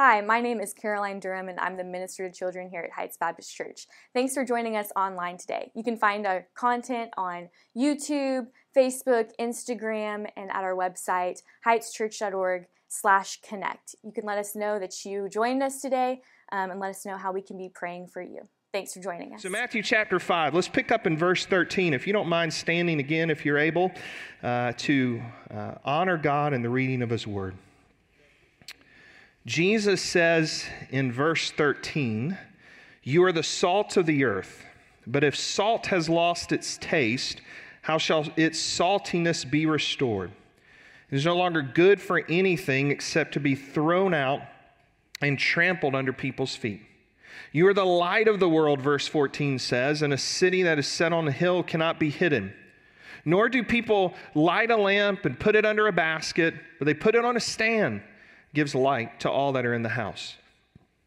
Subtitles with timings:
[0.00, 3.16] Hi, my name is Caroline Durham, and I'm the Minister to Children here at Heights
[3.16, 3.88] Baptist Church.
[4.14, 5.72] Thanks for joining us online today.
[5.74, 13.40] You can find our content on YouTube, Facebook, Instagram, and at our website, heightschurch.org slash
[13.40, 13.96] connect.
[14.04, 16.22] You can let us know that you joined us today
[16.52, 18.42] um, and let us know how we can be praying for you.
[18.72, 19.42] Thanks for joining us.
[19.42, 21.92] So, Matthew chapter 5, let's pick up in verse 13.
[21.92, 23.90] If you don't mind standing again, if you're able,
[24.44, 25.20] uh, to
[25.52, 27.56] uh, honor God in the reading of His Word.
[29.48, 32.36] Jesus says in verse 13,
[33.02, 34.66] You are the salt of the earth,
[35.06, 37.40] but if salt has lost its taste,
[37.80, 40.32] how shall its saltiness be restored?
[41.10, 44.42] It is no longer good for anything except to be thrown out
[45.22, 46.82] and trampled under people's feet.
[47.50, 50.86] You are the light of the world, verse 14 says, and a city that is
[50.86, 52.52] set on a hill cannot be hidden.
[53.24, 57.14] Nor do people light a lamp and put it under a basket, but they put
[57.14, 58.02] it on a stand
[58.54, 60.36] gives light to all that are in the house.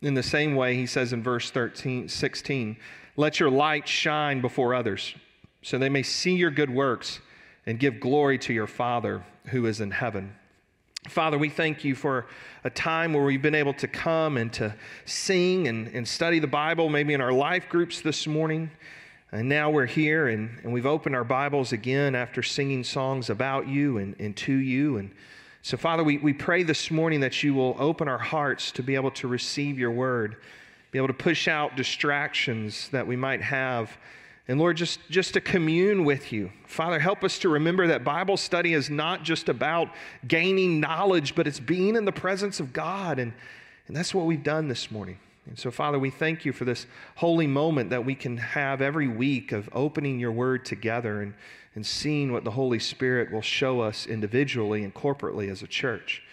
[0.01, 2.77] In the same way, he says in verse 13, 16,
[3.17, 5.13] let your light shine before others,
[5.61, 7.19] so they may see your good works
[7.65, 10.35] and give glory to your Father who is in heaven.
[11.07, 12.27] Father, we thank you for
[12.63, 16.47] a time where we've been able to come and to sing and, and study the
[16.47, 18.69] Bible, maybe in our life groups this morning.
[19.31, 23.67] And now we're here and, and we've opened our Bibles again after singing songs about
[23.67, 24.97] you and, and to you.
[24.97, 25.11] And
[25.63, 28.95] so, Father, we, we pray this morning that you will open our hearts to be
[28.95, 30.37] able to receive your word,
[30.89, 33.95] be able to push out distractions that we might have.
[34.47, 36.51] And Lord, just, just to commune with you.
[36.65, 39.89] Father, help us to remember that Bible study is not just about
[40.27, 43.19] gaining knowledge, but it's being in the presence of God.
[43.19, 43.31] And,
[43.87, 45.19] and that's what we've done this morning.
[45.47, 49.07] And so, Father, we thank you for this holy moment that we can have every
[49.07, 51.33] week of opening your word together and
[51.75, 56.23] and seeing what the Holy Spirit will show us individually and corporately as a church.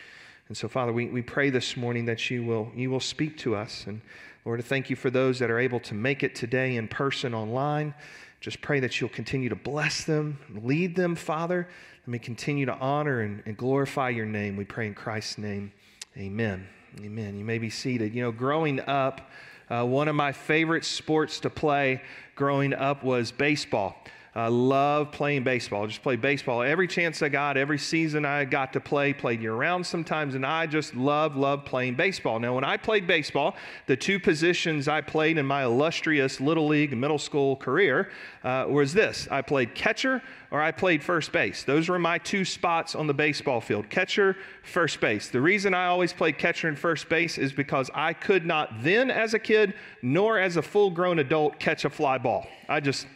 [0.49, 3.55] And so, Father, we, we pray this morning that you will, you will speak to
[3.55, 3.85] us.
[3.87, 4.01] And
[4.45, 7.35] Lord, I thank you for those that are able to make it today in person
[7.35, 7.95] online.
[8.41, 11.69] Just pray that you'll continue to bless them, lead them, Father.
[12.03, 14.57] Let me continue to honor and, and glorify your name.
[14.57, 15.73] We pray in Christ's name.
[16.17, 16.67] Amen.
[17.05, 17.39] Amen.
[17.39, 18.13] You may be seated.
[18.13, 19.31] You know, growing up,
[19.71, 22.03] uh, one of my favorite sports to play
[22.35, 23.97] growing up was baseball.
[24.35, 25.85] I love playing baseball.
[25.85, 29.41] I just played baseball every chance I got, every season I got to play, played
[29.41, 32.39] year round sometimes, and I just love, love playing baseball.
[32.39, 33.57] Now, when I played baseball,
[33.87, 38.11] the two positions I played in my illustrious little league middle school career
[38.45, 41.65] uh, was this I played catcher or I played first base.
[41.65, 45.29] Those were my two spots on the baseball field catcher, first base.
[45.29, 49.11] The reason I always played catcher and first base is because I could not then,
[49.11, 52.47] as a kid, nor as a full grown adult, catch a fly ball.
[52.69, 53.07] I just,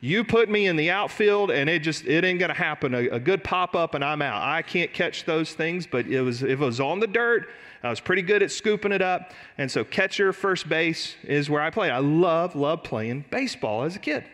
[0.00, 2.94] you put me in the outfield and it just it ain't gonna happen.
[2.94, 4.42] A, a good pop up and I'm out.
[4.42, 7.48] I can't catch those things, but it was it was on the dirt,
[7.84, 9.32] I was pretty good at scooping it up.
[9.58, 11.90] And so catcher, first base is where I play.
[11.90, 14.24] I love, love playing baseball as a kid.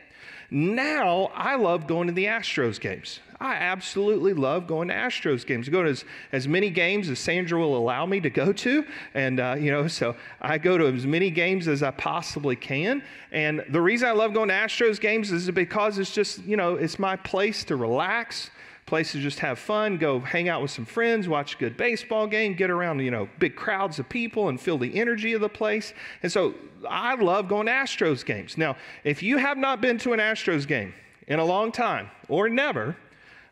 [0.51, 3.21] Now I love going to the Astros games.
[3.41, 5.67] I absolutely love going to Astros games.
[5.67, 8.85] I go to as, as many games as Sandra will allow me to go to.
[9.15, 13.03] And, uh, you know, so I go to as many games as I possibly can.
[13.33, 16.75] And the reason I love going to Astros games is because it's just, you know,
[16.75, 18.51] it's my place to relax
[18.91, 22.27] place to just have fun, go hang out with some friends, watch a good baseball
[22.27, 25.49] game, get around, you know, big crowds of people and feel the energy of the
[25.49, 25.95] place.
[26.25, 26.55] And so
[26.89, 28.59] I love going to Astros games.
[28.59, 30.93] Now, if you have not been to an Astros game
[31.29, 32.97] in a long time or never,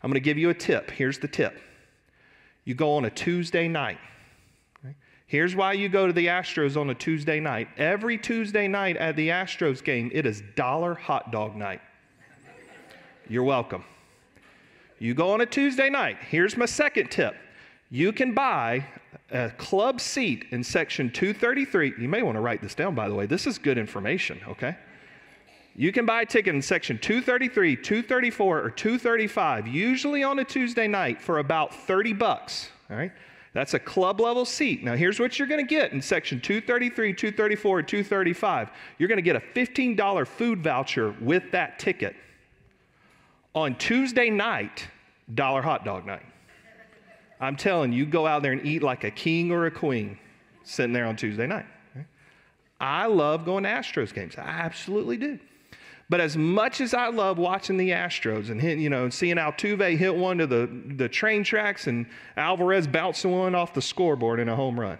[0.03, 0.91] I'm going to give you a tip.
[0.91, 1.57] Here's the tip
[2.65, 3.99] you go on a Tuesday night.
[5.29, 7.69] Here's why you go to the Astros on a Tuesday night.
[7.77, 11.81] Every Tuesday night at the Astros game, it is dollar hot dog night.
[13.29, 13.85] You're welcome.
[14.99, 16.19] You go on a Tuesday night.
[16.29, 17.35] Here's my second tip.
[17.91, 18.85] You can buy
[19.31, 21.95] a club seat in section 233.
[21.99, 23.27] You may want to write this down, by the way.
[23.27, 24.77] This is good information, okay?
[25.75, 30.89] You can buy a ticket in section 233, 234, or 235, usually on a Tuesday
[30.89, 32.71] night for about 30 bucks.
[32.91, 33.13] All right?
[33.55, 34.83] That's a club level seat.
[34.83, 38.71] Now, here's what you're going to get in section 233, 234, 235.
[38.99, 42.17] You're going to get a $15 food voucher with that ticket.
[43.55, 44.89] On Tuesday night,
[45.35, 46.23] dollar hot dog night.
[47.41, 50.19] I'm telling you, go out there and eat like a king or a queen
[50.65, 51.67] sitting there on Tuesday night.
[52.81, 54.37] I love going to Astros games.
[54.37, 55.39] I absolutely do.
[56.11, 59.97] But as much as I love watching the Astros and hit, you know, seeing Altuve
[59.97, 62.07] hit one to the, the train tracks and
[62.37, 64.99] Alvarez bouncing one off the scoreboard in a home run,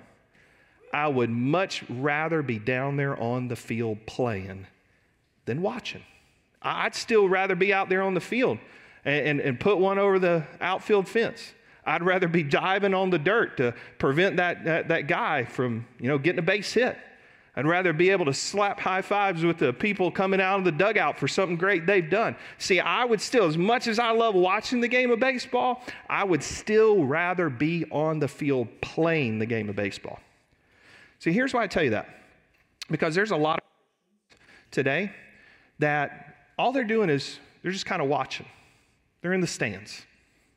[0.93, 4.67] I would much rather be down there on the field playing
[5.47, 6.03] than watching.
[6.63, 8.59] I'd still rather be out there on the field
[9.05, 11.53] and, and, and put one over the outfield fence.
[11.85, 16.09] I'd rather be diving on the dirt to prevent that, that, that guy from, you
[16.09, 16.99] know, getting a base hit.
[17.57, 20.71] I'd rather be able to slap high fives with the people coming out of the
[20.71, 22.37] dugout for something great they've done.
[22.59, 26.23] See, I would still, as much as I love watching the game of baseball, I
[26.23, 30.21] would still rather be on the field playing the game of baseball.
[31.19, 32.09] See, here's why I tell you that.
[32.91, 34.39] Because there's a lot of
[34.71, 35.11] today
[35.81, 36.28] that
[36.59, 38.47] all they're doing is they're just kind of watching.
[39.23, 40.05] They're in the stands.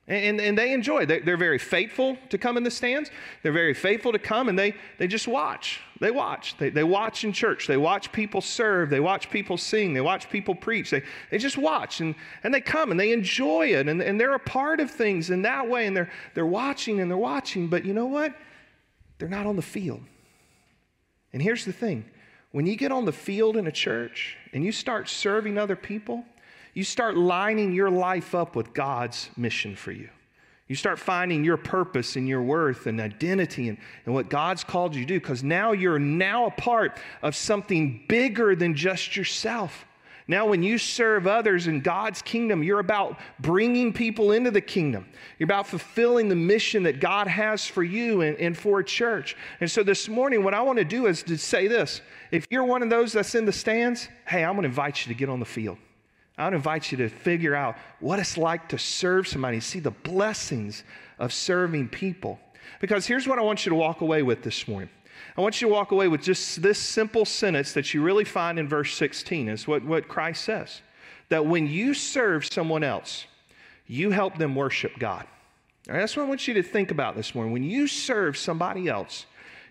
[0.07, 1.05] And, and, they enjoy.
[1.05, 3.11] They, they're very faithful to come in the stands.
[3.43, 5.79] They're very faithful to come and they, they just watch.
[6.01, 6.57] They watch.
[6.57, 7.67] They, they watch in church.
[7.67, 8.89] They watch people serve.
[8.89, 9.93] They watch people sing.
[9.93, 10.89] They watch people preach.
[10.89, 14.33] They, they just watch and, and they come and they enjoy it and, and they're
[14.33, 17.67] a part of things in that way and they're, they're watching and they're watching.
[17.67, 18.35] But you know what?
[19.19, 20.01] They're not on the field.
[21.31, 22.05] And here's the thing
[22.51, 26.25] when you get on the field in a church and you start serving other people,
[26.73, 30.09] you start lining your life up with God's mission for you.
[30.67, 34.95] You start finding your purpose and your worth and identity and, and what God's called
[34.95, 39.85] you to do because now you're now a part of something bigger than just yourself.
[40.27, 45.05] Now, when you serve others in God's kingdom, you're about bringing people into the kingdom.
[45.39, 49.35] You're about fulfilling the mission that God has for you and, and for a church.
[49.59, 52.01] And so this morning, what I want to do is to say this
[52.31, 55.13] if you're one of those that's in the stands, hey, I'm going to invite you
[55.13, 55.77] to get on the field.
[56.37, 59.91] I would invite you to figure out what it's like to serve somebody, see the
[59.91, 60.83] blessings
[61.19, 62.39] of serving people.
[62.79, 64.89] Because here's what I want you to walk away with this morning.
[65.37, 68.59] I want you to walk away with just this simple sentence that you really find
[68.59, 70.81] in verse 16 is what, what Christ says.
[71.29, 73.25] That when you serve someone else,
[73.87, 75.25] you help them worship God.
[75.85, 77.53] That's what I want you to think about this morning.
[77.53, 79.25] When you serve somebody else,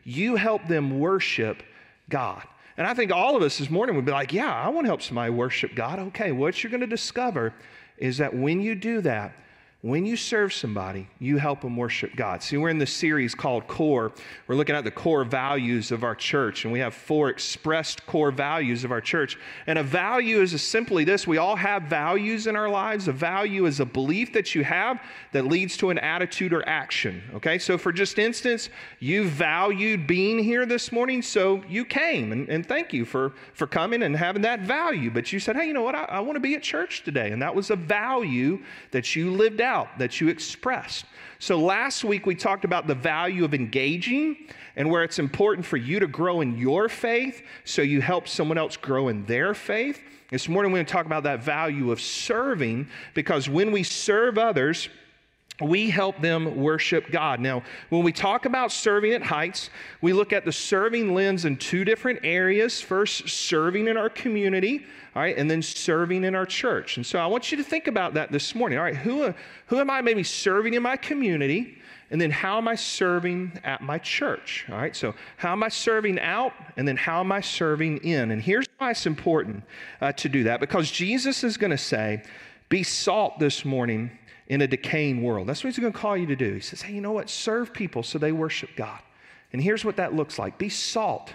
[0.04, 1.62] you help them worship
[2.08, 2.42] God.
[2.76, 4.88] And I think all of us this morning would be like, yeah, I want to
[4.88, 5.98] help somebody worship God.
[5.98, 7.52] Okay, what you're going to discover
[7.98, 9.32] is that when you do that,
[9.82, 12.42] when you serve somebody, you help them worship God.
[12.42, 14.12] See, we're in this series called Core.
[14.46, 18.30] We're looking at the core values of our church, and we have four expressed core
[18.30, 19.38] values of our church.
[19.66, 23.08] And a value is simply this we all have values in our lives.
[23.08, 25.00] A value is a belief that you have
[25.32, 27.22] that leads to an attitude or action.
[27.36, 28.68] Okay, so for just instance,
[28.98, 33.66] you valued being here this morning, so you came, and, and thank you for, for
[33.66, 35.10] coming and having that value.
[35.10, 35.94] But you said, hey, you know what?
[35.94, 37.30] I, I want to be at church today.
[37.30, 41.04] And that was a value that you lived out that you expressed.
[41.38, 44.36] So last week we talked about the value of engaging
[44.76, 48.58] and where it's important for you to grow in your faith so you help someone
[48.58, 50.02] else grow in their faith.
[50.30, 54.38] This morning we're going to talk about that value of serving because when we serve
[54.38, 54.88] others,
[55.60, 57.40] we help them worship God.
[57.40, 59.70] Now, when we talk about serving at Heights,
[60.00, 62.80] we look at the serving lens in two different areas.
[62.80, 66.96] First, serving in our community, all right, and then serving in our church.
[66.96, 68.78] And so I want you to think about that this morning.
[68.78, 69.34] All right, who,
[69.66, 71.78] who am I maybe serving in my community?
[72.10, 74.66] And then how am I serving at my church?
[74.68, 76.52] All right, so how am I serving out?
[76.76, 78.32] And then how am I serving in?
[78.32, 79.62] And here's why it's important
[80.00, 82.24] uh, to do that because Jesus is going to say,
[82.68, 84.10] Be salt this morning
[84.50, 85.46] in a decaying world.
[85.46, 86.54] That's what he's going to call you to do.
[86.54, 87.30] He says, hey, you know what?
[87.30, 88.98] Serve people so they worship God.
[89.52, 91.32] And here's what that looks like be salt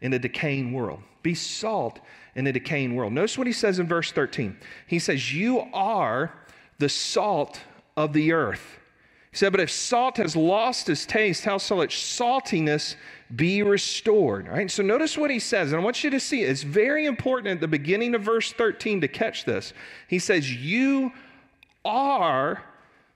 [0.00, 1.00] in a decaying world.
[1.22, 2.00] Be salt
[2.34, 3.12] in a decaying world.
[3.12, 4.56] Notice what he says in verse 13.
[4.86, 6.32] He says, You are
[6.78, 7.60] the salt
[7.94, 8.78] of the earth.
[9.30, 12.96] He said, But if salt has lost its taste, how shall its saltiness
[13.34, 14.48] be restored?
[14.48, 16.48] All right, so notice what he says, and I want you to see it.
[16.48, 19.74] It's very important at the beginning of verse 13 to catch this.
[20.08, 21.12] He says, You
[21.86, 22.62] are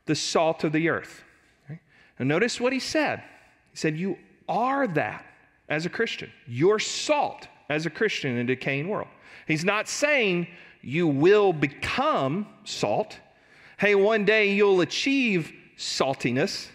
[0.07, 1.23] the salt of the earth.
[1.69, 3.23] Now, notice what he said.
[3.73, 4.17] He said, You
[4.49, 5.25] are that
[5.69, 6.31] as a Christian.
[6.47, 9.09] You're salt as a Christian in a decaying world.
[9.47, 10.47] He's not saying
[10.83, 13.19] you will become salt.
[13.79, 16.69] Hey, one day you'll achieve saltiness.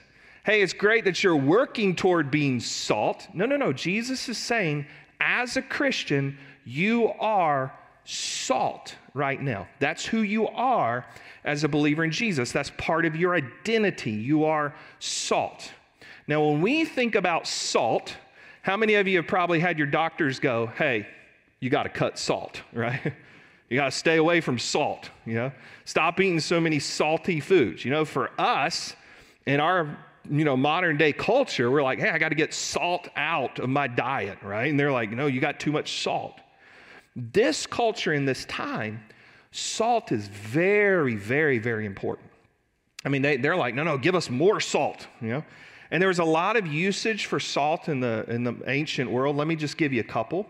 [0.45, 3.27] Hey, it's great that you're working toward being salt.
[3.33, 3.73] No, no, no.
[3.73, 4.85] Jesus is saying,
[5.19, 7.73] as a Christian, you are
[8.03, 9.67] salt right now.
[9.79, 11.05] That's who you are
[11.43, 12.51] as a believer in Jesus.
[12.51, 14.12] That's part of your identity.
[14.12, 15.72] You are salt.
[16.27, 18.15] Now, when we think about salt,
[18.62, 21.07] how many of you have probably had your doctors go, hey,
[21.62, 23.13] you got to cut salt, right?
[23.69, 25.51] You got to stay away from salt, you know?
[25.86, 27.86] Stop eating so many salty foods.
[27.86, 28.95] You know, for us
[29.48, 29.98] in our
[30.29, 33.69] you know modern day culture, we're like, hey, I got to get salt out of
[33.69, 34.69] my diet, right?
[34.69, 36.39] And they're like, no, you got too much salt.
[37.15, 39.03] This culture in this time,
[39.51, 42.29] salt is very, very, very important.
[43.05, 45.43] I mean, they, they're like, no, no, give us more salt, you know?
[45.91, 49.36] And there was a lot of usage for salt in the, in the ancient world.
[49.38, 50.48] Let me just give you a couple.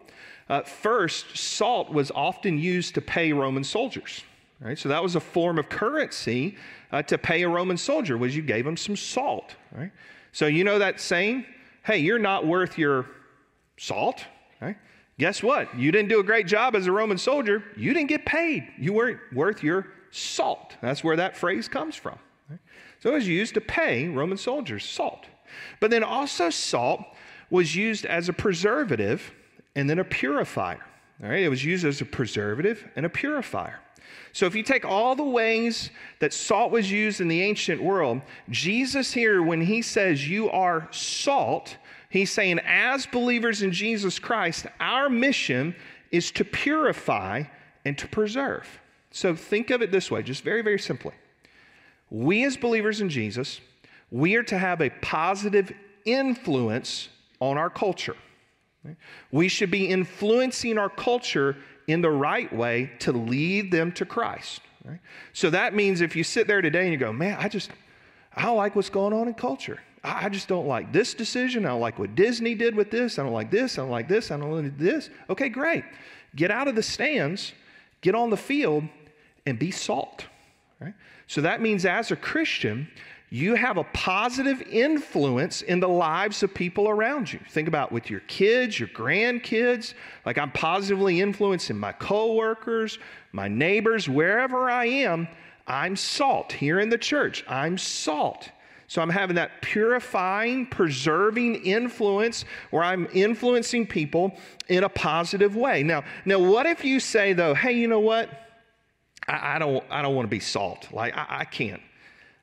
[0.47, 4.23] Uh, first, salt was often used to pay Roman soldiers.
[4.61, 4.79] Right?
[4.79, 6.55] So that was a form of currency
[6.91, 9.55] uh, to pay a Roman soldier was you gave him some salt.
[9.71, 9.91] Right?
[10.31, 11.45] So you know that saying,
[11.83, 13.05] hey, you're not worth your
[13.77, 14.23] salt.
[14.61, 14.77] Right?
[15.17, 15.73] Guess what?
[15.77, 17.63] You didn't do a great job as a Roman soldier.
[17.77, 18.67] You didn't get paid.
[18.77, 20.75] You weren't worth your salt.
[20.81, 22.17] That's where that phrase comes from.
[22.99, 25.25] So it was used to pay Roman soldiers salt.
[25.79, 27.01] But then also, salt
[27.49, 29.31] was used as a preservative
[29.75, 30.83] and then a purifier.
[31.23, 33.79] All right, it was used as a preservative and a purifier.
[34.33, 38.21] So, if you take all the ways that salt was used in the ancient world,
[38.49, 41.77] Jesus here, when he says you are salt,
[42.09, 45.75] he's saying, as believers in Jesus Christ, our mission
[46.11, 47.43] is to purify
[47.83, 48.67] and to preserve.
[49.11, 51.13] So, think of it this way, just very, very simply.
[52.09, 53.61] We, as believers in Jesus,
[54.11, 55.71] we are to have a positive
[56.05, 57.09] influence
[57.39, 58.15] on our culture.
[59.31, 61.57] We should be influencing our culture
[61.87, 64.61] in the right way to lead them to Christ.
[64.83, 64.99] Right?
[65.33, 67.71] So that means if you sit there today and you go, man, I just,
[68.35, 69.79] I don't like what's going on in culture.
[70.05, 71.65] I just don't like this decision.
[71.65, 73.17] I don't like what Disney did with this.
[73.17, 73.77] I don't like this.
[73.77, 74.31] I don't like this.
[74.31, 75.09] I don't like this.
[75.29, 75.83] Okay, great.
[76.35, 77.53] Get out of the stands,
[78.01, 78.83] get on the field,
[79.45, 80.25] and be salt.
[80.79, 80.93] Right?
[81.27, 82.87] So that means as a Christian,
[83.29, 87.39] you have a positive influence in the lives of people around you.
[87.49, 89.93] Think about with your kids, your grandkids.
[90.25, 92.99] Like I'm positively influencing my coworkers,
[93.31, 95.27] my neighbors, wherever I am.
[95.67, 97.43] I'm salt here in the church.
[97.47, 98.49] I'm salt.
[98.95, 104.37] So I'm having that purifying, preserving influence where I'm influencing people
[104.69, 105.83] in a positive way.
[105.83, 108.29] Now, now what if you say though, hey, you know what?
[109.27, 110.87] I, I don't I don't want to be salt.
[110.93, 111.81] Like I, I can't.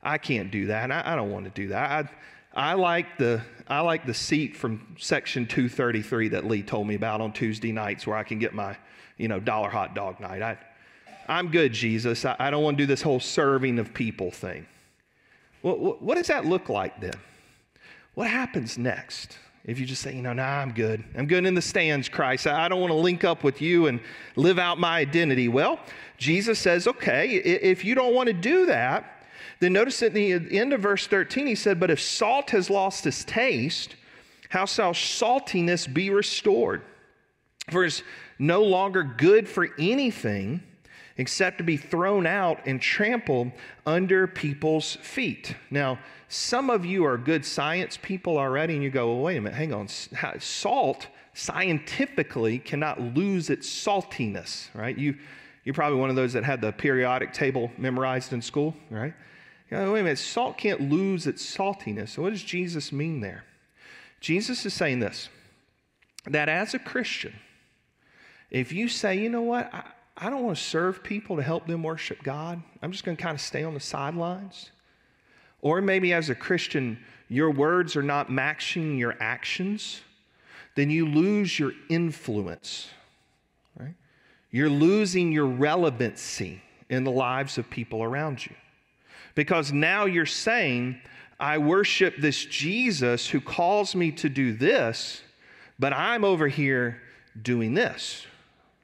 [0.02, 0.90] I can't do that.
[0.90, 2.10] I, I don't want to do that.
[2.54, 6.96] I, I like the I like the seat from section 233 that Lee told me
[6.96, 8.76] about on Tuesday nights where I can get my,
[9.16, 10.42] you know, dollar hot dog night.
[10.42, 10.58] I,
[11.28, 12.26] I'm good, Jesus.
[12.26, 14.66] I, I don't want to do this whole serving of people thing.
[15.62, 17.14] What, what does that look like then?
[18.14, 19.38] What happens next?
[19.64, 21.04] If you just say, you know, nah, I'm good.
[21.16, 22.48] I'm good in the stands, Christ.
[22.48, 24.00] I don't want to link up with you and
[24.34, 25.48] live out my identity.
[25.48, 25.78] Well,
[26.18, 29.24] Jesus says, okay, if you don't want to do that,
[29.60, 33.06] then notice at the end of verse 13, he said, But if salt has lost
[33.06, 33.94] its taste,
[34.48, 36.82] how shall saltiness be restored?
[37.70, 38.02] For it's
[38.40, 40.64] no longer good for anything
[41.18, 43.52] except to be thrown out and trampled
[43.86, 45.54] under people's feet.
[45.70, 49.40] Now, some of you are good science people already, and you go, well, wait a
[49.40, 49.88] minute, hang on.
[50.38, 54.96] Salt scientifically cannot lose its saltiness, right?
[54.96, 55.16] You,
[55.64, 59.14] you're probably one of those that had the periodic table memorized in school, right?
[59.70, 62.10] You wait a minute, salt can't lose its saltiness.
[62.10, 63.44] So, what does Jesus mean there?
[64.20, 65.28] Jesus is saying this
[66.26, 67.32] that as a Christian,
[68.50, 69.84] if you say, you know what, I,
[70.16, 73.22] I don't want to serve people to help them worship God, I'm just going to
[73.22, 74.70] kind of stay on the sidelines.
[75.60, 80.02] Or maybe as a Christian, your words are not matching your actions,
[80.74, 82.88] then you lose your influence,
[83.78, 83.94] right?
[84.50, 88.54] You're losing your relevancy in the lives of people around you.
[89.34, 91.00] Because now you're saying,
[91.40, 95.22] I worship this Jesus who calls me to do this,
[95.78, 97.00] but I'm over here
[97.40, 98.26] doing this.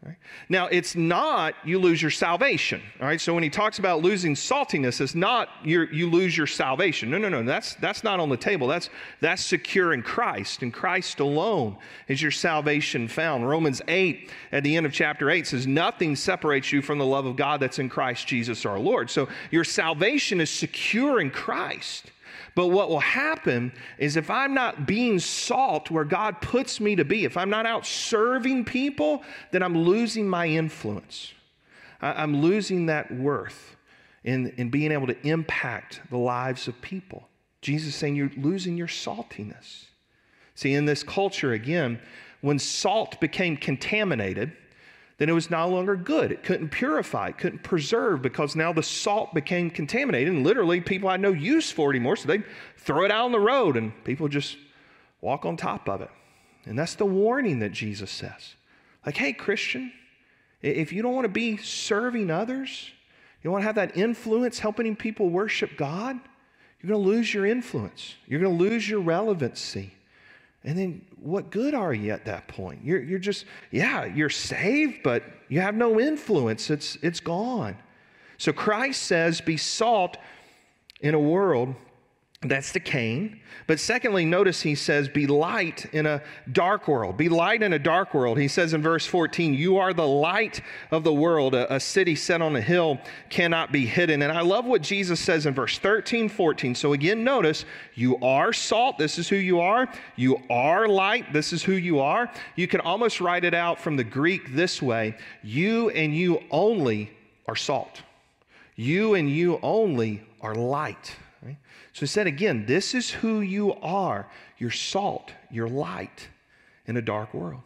[0.04, 0.16] Right?
[0.48, 2.80] Now, it's not you lose your salvation.
[3.00, 3.20] All right.
[3.20, 7.10] So when he talks about losing saltiness, it's not you you lose your salvation.
[7.10, 7.42] No, no, no.
[7.42, 8.68] That's that's not on the table.
[8.68, 8.90] That's
[9.20, 10.62] that's secure in Christ.
[10.62, 11.76] In Christ alone
[12.06, 13.48] is your salvation found.
[13.48, 17.26] Romans 8 at the end of chapter 8 says, Nothing separates you from the love
[17.26, 19.10] of God that's in Christ Jesus our Lord.
[19.10, 22.12] So your salvation is secure in Christ.
[22.58, 27.04] But what will happen is if I'm not being salt where God puts me to
[27.04, 29.22] be, if I'm not out serving people,
[29.52, 31.34] then I'm losing my influence.
[32.02, 33.76] I'm losing that worth
[34.24, 37.28] in, in being able to impact the lives of people.
[37.62, 39.84] Jesus saying you're losing your saltiness.
[40.56, 42.00] See, in this culture, again,
[42.40, 44.50] when salt became contaminated,
[45.18, 46.30] then it was no longer good.
[46.30, 50.32] It couldn't purify, it couldn't preserve because now the salt became contaminated.
[50.32, 52.16] And literally, people had no use for it anymore.
[52.16, 52.42] So they
[52.76, 54.56] throw it out on the road and people just
[55.20, 56.10] walk on top of it.
[56.64, 58.54] And that's the warning that Jesus says.
[59.04, 59.92] Like, hey, Christian,
[60.62, 62.90] if you don't want to be serving others,
[63.42, 66.18] you want to have that influence helping people worship God,
[66.80, 68.14] you're going to lose your influence.
[68.26, 69.94] You're going to lose your relevancy.
[70.68, 72.84] And then what good are you at that point?
[72.84, 76.68] You're, you're just, yeah, you're saved, but you have no influence.
[76.68, 77.74] It's, it's gone.
[78.36, 80.18] So Christ says, be salt
[81.00, 81.74] in a world
[82.42, 83.40] That's the Cain.
[83.66, 87.16] But secondly, notice he says, Be light in a dark world.
[87.16, 88.38] Be light in a dark world.
[88.38, 90.60] He says in verse 14, You are the light
[90.92, 91.56] of the world.
[91.56, 94.22] A, a, city set on a hill cannot be hidden.
[94.22, 96.76] And I love what Jesus says in verse 13, 14.
[96.76, 97.64] So again, notice,
[97.96, 98.98] You are salt.
[98.98, 99.88] This is who you are.
[100.14, 101.32] You are light.
[101.32, 102.30] This is who you are.
[102.54, 107.10] You can almost write it out from the Greek this way You and you only
[107.48, 108.02] are salt.
[108.76, 111.16] You and you only are light.
[111.98, 114.28] So he said again, this is who you are.
[114.56, 116.28] You're salt, you're light
[116.86, 117.64] in a dark world.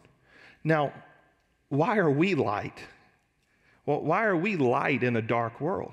[0.63, 0.91] Now,
[1.69, 2.79] why are we light?
[3.85, 5.91] Well, why are we light in a dark world?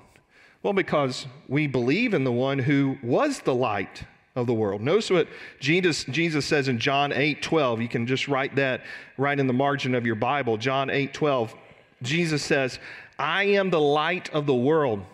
[0.63, 4.05] Well, because we believe in the one who was the light
[4.35, 4.81] of the world.
[4.81, 5.27] Notice what
[5.59, 7.79] Jesus, Jesus says in John 8 12.
[7.79, 8.81] You can just write that
[9.19, 10.57] right in the margin of your Bible.
[10.57, 11.53] John 8 12.
[12.01, 12.79] Jesus says,
[13.19, 15.05] I am the light of the world.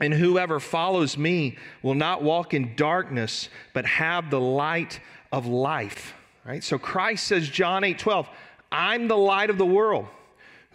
[0.00, 6.14] And whoever follows me will not walk in darkness, but have the light of life.
[6.44, 6.64] Right?
[6.64, 8.28] So Christ says, John 8 12,
[8.72, 10.06] I'm the light of the world.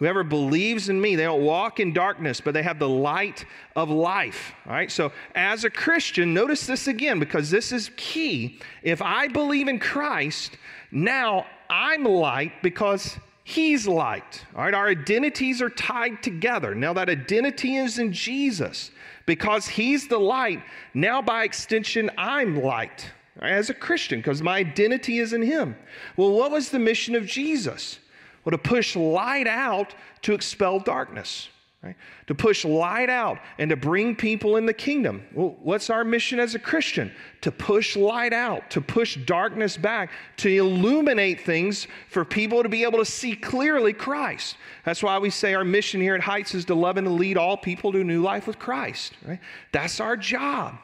[0.00, 3.44] Whoever believes in me, they don't walk in darkness, but they have the light
[3.76, 4.54] of life.
[4.66, 4.90] All right.
[4.90, 8.58] So, as a Christian, notice this again because this is key.
[8.82, 10.56] If I believe in Christ,
[10.90, 14.42] now I'm light because He's light.
[14.56, 14.72] All right.
[14.72, 16.74] Our identities are tied together.
[16.74, 18.90] Now, that identity is in Jesus.
[19.26, 20.62] Because he's the light,
[20.94, 23.10] now by extension, I'm light
[23.40, 25.76] as a Christian because my identity is in him.
[26.16, 27.98] Well, what was the mission of Jesus?
[28.44, 31.48] Well, to push light out to expel darkness.
[31.82, 31.96] Right?
[32.26, 35.22] To push light out and to bring people in the kingdom.
[35.32, 37.10] Well, what's our mission as a Christian?
[37.40, 42.82] To push light out, to push darkness back, to illuminate things for people to be
[42.82, 44.58] able to see clearly Christ.
[44.84, 47.38] That's why we say our mission here at Heights is to love and to lead
[47.38, 49.14] all people to new life with Christ.
[49.26, 49.40] Right?
[49.72, 50.76] That's our job.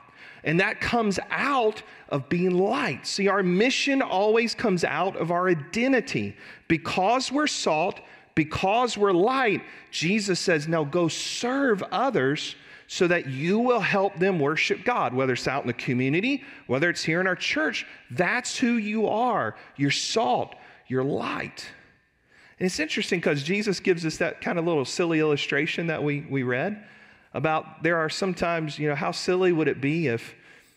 [0.45, 3.07] And that comes out of being light.
[3.07, 6.37] See, our mission always comes out of our identity.
[6.69, 8.01] Because we're salt,
[8.37, 12.55] because we're light, Jesus says, now go serve others
[12.87, 16.89] so that you will help them worship God, whether it's out in the community, whether
[16.89, 17.85] it's here in our church.
[18.11, 19.57] That's who you are.
[19.77, 20.55] You're salt,
[20.87, 21.67] you're light.
[22.61, 26.27] And it's interesting because Jesus gives us that kind of little silly illustration that we,
[26.31, 26.85] we read
[27.35, 30.35] about there are sometimes, you know, how silly would it be if,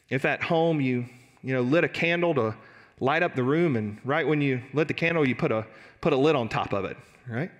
[0.10, 1.06] if at home you,
[1.44, 2.56] you know, lit a candle to
[3.02, 5.66] light up the room and right when you lit the candle, you put a,
[6.00, 6.98] put a lid on top of it
[7.30, 7.52] right?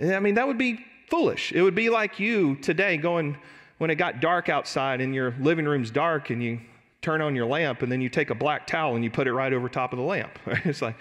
[0.00, 1.52] I mean, that would be foolish.
[1.52, 3.38] It would be like you today going,
[3.78, 6.60] when it got dark outside and your living room's dark and you
[7.00, 9.32] turn on your lamp and then you take a black towel and you put it
[9.32, 10.38] right over top of the lamp.
[10.44, 10.60] Right?
[10.66, 10.96] It's like,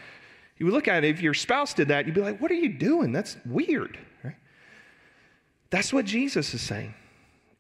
[0.58, 2.56] you would look at it, if your spouse did that, you'd be like, what are
[2.56, 3.12] you doing?
[3.12, 3.98] That's weird.
[4.24, 4.36] Right?
[5.70, 6.94] That's what Jesus is saying.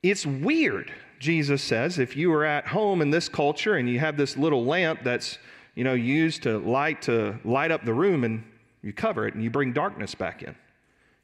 [0.02, 4.18] It's weird, Jesus says, if you were at home in this culture and you have
[4.18, 5.38] this little lamp that's,
[5.76, 8.44] you know, used to light to light up the room and
[8.88, 10.56] you cover it and you bring darkness back in.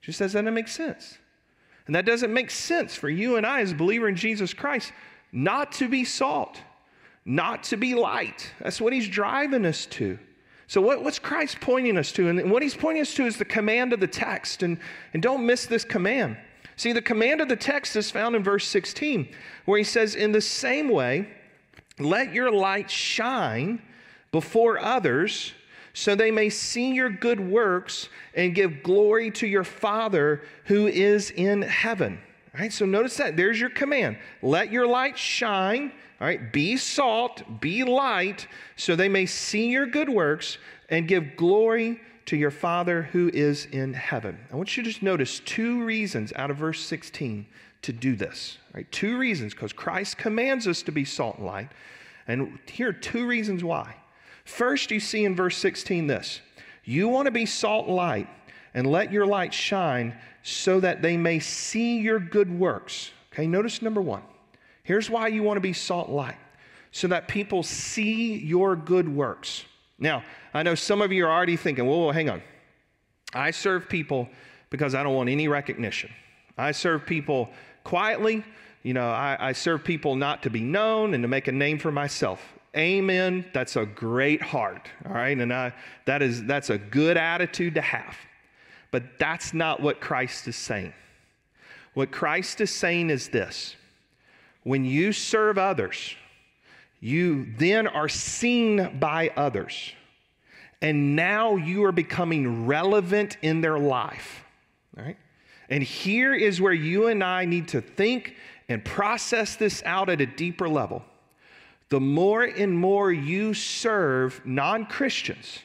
[0.02, 1.17] She says that doesn't make sense.
[1.88, 4.91] And that doesn't make sense for you and I as a believer in Jesus Christ
[5.32, 6.62] not to be salt,
[7.23, 8.52] not to be light.
[8.60, 10.19] That's what he's driving us to.
[10.67, 12.28] So, what, what's Christ pointing us to?
[12.28, 14.62] And what he's pointing us to is the command of the text.
[14.62, 14.78] And,
[15.13, 16.38] and don't miss this command.
[16.76, 19.30] See, the command of the text is found in verse 16,
[19.65, 21.30] where he says, In the same way,
[21.97, 23.82] let your light shine
[24.32, 25.54] before others
[25.94, 31.30] so they may see your good works and give glory to your Father who is
[31.32, 32.20] in heaven.
[32.54, 33.38] All right, so notice that.
[33.38, 34.18] There's your command.
[34.42, 35.92] Let your light shine.
[36.20, 40.58] All right, be salt, be light, so they may see your good works
[40.90, 44.38] and give glory to your Father who is in heaven.
[44.52, 47.46] I want you to just notice two reasons out of verse 16
[47.82, 48.58] to do this.
[48.74, 51.70] Right, two reasons, because Christ commands us to be salt and light.
[52.28, 53.96] And here are two reasons why.
[54.46, 56.42] First, you see in verse 16 this
[56.84, 58.28] you want to be salt and light,
[58.74, 63.12] and let your light shine so that they may see your good works.
[63.32, 64.22] Okay, notice number one.
[64.84, 66.38] Here's why you want to be salt and light
[66.92, 69.66] so that people see your good works.
[69.98, 72.42] Now, I know some of you are already thinking, whoa, whoa, hang on.
[73.34, 74.30] I serve people
[74.70, 76.12] because I don't want any recognition.
[76.58, 77.50] I serve people
[77.84, 78.44] quietly.
[78.84, 81.80] You know, I, I serve people not to be known and to make a name
[81.80, 82.42] for myself.
[82.76, 83.46] Amen.
[83.54, 84.90] That's a great heart.
[85.06, 85.38] All right.
[85.38, 85.74] And I,
[86.06, 88.18] that is, that's a good attitude to have.
[88.90, 90.94] But that's not what Christ is saying.
[91.94, 93.76] What Christ is saying is this
[94.64, 96.16] when you serve others,
[97.00, 99.92] you then are seen by others.
[100.82, 104.44] And now you are becoming relevant in their life.
[104.98, 105.18] All right?
[105.70, 108.36] And here is where you and I need to think
[108.68, 111.04] and process this out at a deeper level.
[111.94, 115.60] The more and more you serve non Christians,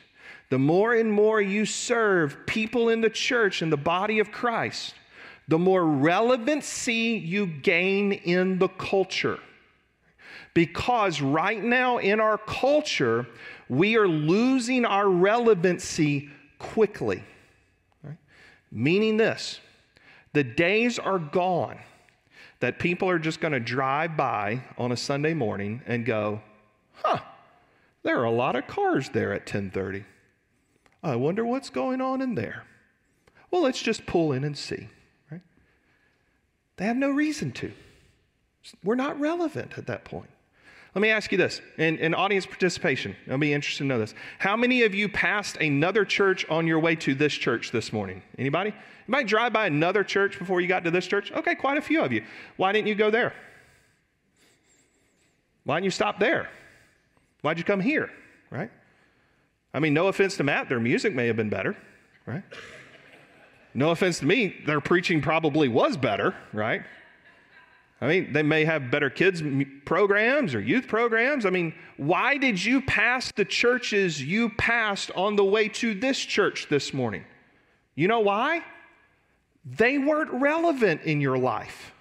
[0.50, 4.94] the more and more you serve people in the church and the body of Christ,
[5.48, 9.38] the more relevancy you gain in the culture.
[10.52, 13.26] Because right now in our culture,
[13.70, 17.24] we are losing our relevancy quickly.
[18.02, 18.18] Right?
[18.70, 19.60] Meaning this
[20.34, 21.78] the days are gone
[22.60, 26.40] that people are just going to drive by on a Sunday morning and go,
[26.92, 27.20] huh,
[28.02, 30.04] there are a lot of cars there at 1030.
[31.02, 32.64] I wonder what's going on in there.
[33.50, 34.88] Well, let's just pull in and see.
[35.30, 35.40] Right?
[36.76, 37.72] They have no reason to.
[38.82, 40.30] We're not relevant at that point.
[40.94, 44.14] Let me ask you this, in, in audience participation, I'll be interested to know this.
[44.38, 48.22] How many of you passed another church on your way to this church this morning?
[48.38, 48.70] Anybody?
[48.70, 51.30] You might drive by another church before you got to this church?
[51.30, 52.24] Okay, quite a few of you.
[52.56, 53.34] Why didn't you go there?
[55.64, 56.48] Why didn't you stop there?
[57.42, 58.10] Why'd you come here?
[58.50, 58.70] Right?
[59.74, 61.76] I mean, no offense to Matt, their music may have been better,
[62.26, 62.42] right?
[63.74, 66.82] No offense to me, their preaching probably was better, right?
[68.00, 69.42] I mean, they may have better kids
[69.84, 71.44] programs or youth programs.
[71.44, 76.18] I mean, why did you pass the churches you passed on the way to this
[76.18, 77.24] church this morning?
[77.96, 78.62] You know why?
[79.64, 81.92] They weren't relevant in your life.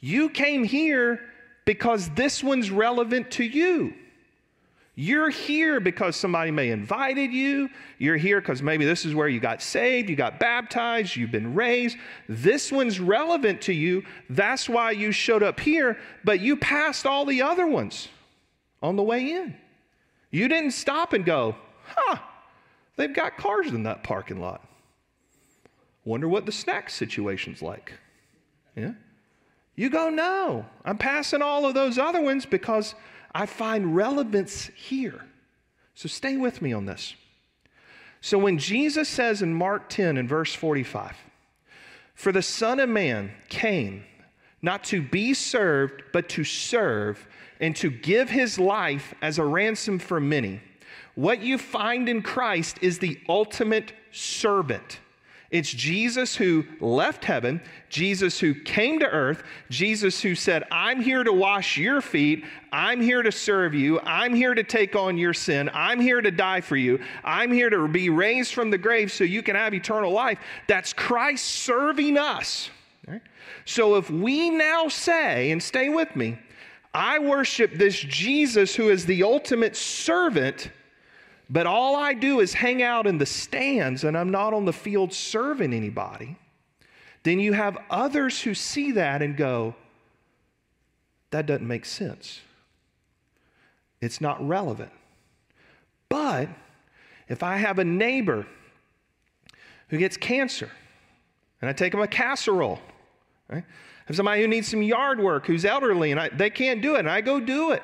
[0.00, 1.20] You came here
[1.66, 3.92] because this one's relevant to you.
[4.98, 7.68] You're here because somebody may invited you.
[7.98, 11.54] You're here because maybe this is where you got saved, you got baptized, you've been
[11.54, 11.98] raised.
[12.30, 14.04] This one's relevant to you.
[14.30, 18.08] That's why you showed up here, but you passed all the other ones
[18.82, 19.54] on the way in.
[20.30, 22.16] You didn't stop and go, huh,
[22.96, 24.66] they've got cars in that parking lot.
[26.06, 27.92] Wonder what the snack situation's like.
[28.74, 28.92] Yeah?
[29.74, 32.94] You go, no, I'm passing all of those other ones because
[33.36, 35.22] I find relevance here.
[35.94, 37.14] So stay with me on this.
[38.22, 41.14] So when Jesus says in Mark 10 and verse 45,
[42.14, 44.04] For the Son of Man came
[44.62, 47.28] not to be served, but to serve
[47.60, 50.62] and to give his life as a ransom for many.
[51.14, 54.98] What you find in Christ is the ultimate servant.
[55.50, 61.22] It's Jesus who left heaven, Jesus who came to earth, Jesus who said, I'm here
[61.22, 65.32] to wash your feet, I'm here to serve you, I'm here to take on your
[65.32, 69.12] sin, I'm here to die for you, I'm here to be raised from the grave
[69.12, 70.38] so you can have eternal life.
[70.66, 72.70] That's Christ serving us.
[73.64, 76.38] So if we now say, and stay with me,
[76.92, 80.70] I worship this Jesus who is the ultimate servant
[81.48, 84.72] but all I do is hang out in the stands and I'm not on the
[84.72, 86.36] field serving anybody,
[87.22, 89.74] then you have others who see that and go,
[91.30, 92.40] that doesn't make sense.
[94.00, 94.90] It's not relevant.
[96.08, 96.48] But
[97.28, 98.46] if I have a neighbor
[99.88, 100.70] who gets cancer
[101.60, 102.78] and I take them a casserole,
[103.48, 103.64] right?
[104.08, 107.00] If somebody who needs some yard work who's elderly and I, they can't do it
[107.00, 107.82] and I go do it.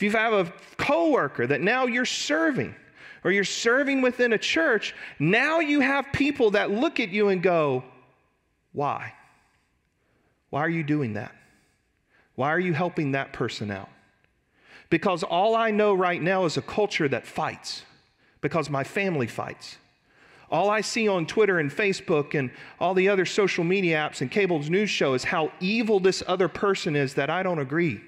[0.00, 2.74] If you have a coworker that now you're serving,
[3.22, 7.42] or you're serving within a church, now you have people that look at you and
[7.42, 7.84] go,
[8.72, 9.12] Why?
[10.48, 11.34] Why are you doing that?
[12.34, 13.90] Why are you helping that person out?
[14.88, 17.82] Because all I know right now is a culture that fights,
[18.40, 19.76] because my family fights.
[20.50, 24.30] All I see on Twitter and Facebook and all the other social media apps and
[24.30, 28.00] cable news show is how evil this other person is that I don't agree.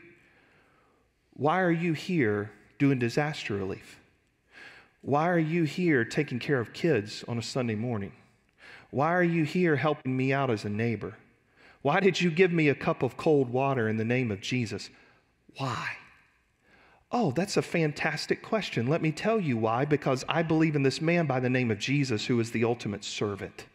[1.43, 3.99] Why are you here doing disaster relief?
[5.01, 8.13] Why are you here taking care of kids on a Sunday morning?
[8.93, 11.15] Why are you here helping me out as a neighbor?
[11.83, 14.89] Why did you give me a cup of cold water in the name of Jesus?
[15.57, 15.97] Why?
[17.11, 18.87] Oh, that's a fantastic question.
[18.87, 19.85] Let me tell you why.
[19.85, 23.03] Because I believe in this man by the name of Jesus who is the ultimate
[23.03, 23.67] servant,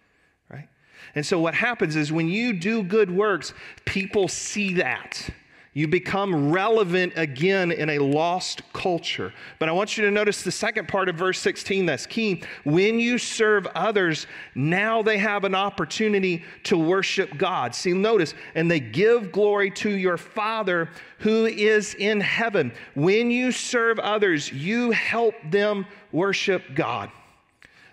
[0.50, 0.70] right?
[1.16, 3.54] And so what happens is when you do good works,
[3.84, 5.30] people see that.
[5.78, 9.32] You become relevant again in a lost culture.
[9.60, 12.42] But I want you to notice the second part of verse 16 that's key.
[12.64, 17.76] When you serve others, now they have an opportunity to worship God.
[17.76, 22.72] See, notice, and they give glory to your Father who is in heaven.
[22.96, 27.12] When you serve others, you help them worship God.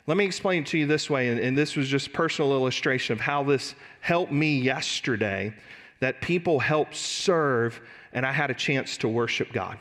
[0.07, 3.13] Let me explain it to you this way, and, and this was just personal illustration
[3.13, 5.53] of how this helped me yesterday
[6.01, 7.81] that people helped serve,
[8.13, 9.79] and I had a chance to worship God.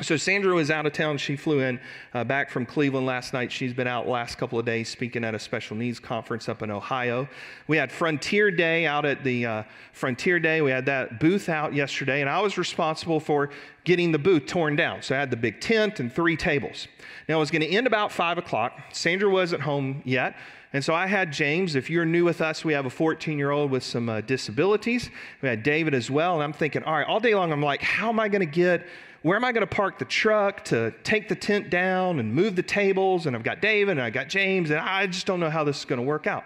[0.00, 1.18] So Sandra was out of town.
[1.18, 1.80] She flew in
[2.14, 3.50] uh, back from Cleveland last night.
[3.50, 6.70] She's been out last couple of days speaking at a special needs conference up in
[6.70, 7.28] Ohio.
[7.66, 10.62] We had Frontier Day out at the uh, Frontier Day.
[10.62, 13.50] We had that booth out yesterday, and I was responsible for
[13.82, 15.02] getting the booth torn down.
[15.02, 16.86] So I had the big tent and three tables.
[17.28, 18.78] Now it was going to end about five o'clock.
[18.92, 20.36] Sandra wasn't home yet.
[20.72, 21.74] And so I had James.
[21.74, 25.10] If you're new with us, we have a 14 year old with some uh, disabilities.
[25.40, 26.34] We had David as well.
[26.34, 28.46] And I'm thinking, all right, all day long, I'm like, how am I going to
[28.46, 28.86] get
[29.22, 32.54] where am I going to park the truck to take the tent down and move
[32.54, 33.26] the tables?
[33.26, 35.80] And I've got David and I got James, and I just don't know how this
[35.80, 36.44] is going to work out.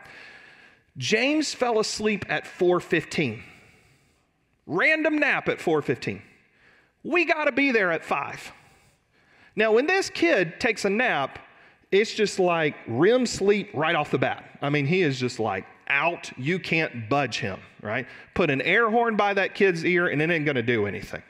[0.96, 3.42] James fell asleep at 4:15.
[4.66, 6.22] Random nap at 4:15.
[7.02, 8.52] We got to be there at 5.
[9.54, 11.38] Now, when this kid takes a nap,
[11.92, 14.44] it's just like REM sleep right off the bat.
[14.62, 16.32] I mean, he is just like out.
[16.38, 18.06] You can't budge him, right?
[18.34, 21.22] Put an air horn by that kid's ear and it ain't to do anything.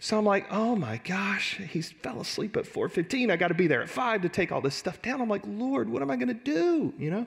[0.00, 3.30] So I'm like, oh my gosh, he fell asleep at 4:15.
[3.30, 5.22] I got to be there at 5 to take all this stuff down.
[5.22, 6.92] I'm like, Lord, what am I to do?
[6.98, 7.26] You know?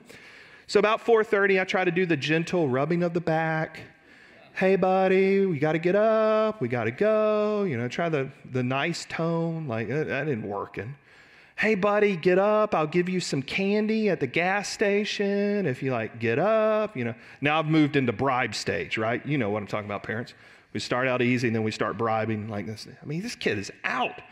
[0.68, 3.80] So about 4:30, I try to do the gentle rubbing of the back.
[4.54, 6.60] Hey, buddy, we got to get up.
[6.60, 7.62] We got to go.
[7.62, 9.66] You know, try the, the nice tone.
[9.68, 10.94] Like, uh, that, that didn't working.
[11.58, 12.72] Hey, buddy, get up.
[12.72, 16.96] I'll give you some candy at the gas station if you like get up.
[16.96, 19.26] You know, now I've moved into bribe stage, right?
[19.26, 20.34] You know what I'm talking about, parents.
[20.72, 22.86] We start out easy and then we start bribing like this.
[23.02, 24.22] I mean, this kid is out.